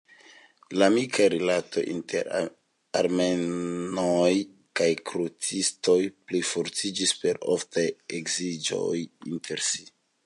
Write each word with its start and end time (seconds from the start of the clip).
La 0.81 0.85
amikaj 0.91 1.25
rilatoj 1.33 1.81
inter 1.95 2.29
armenoj 3.01 4.31
kaj 4.81 4.89
krucistoj 5.11 5.99
plifortiĝis 6.33 7.15
per 7.25 7.41
oftaj 7.59 7.85
geedziĝoj 8.15 8.93
inter 9.05 9.65
si. 9.71 9.89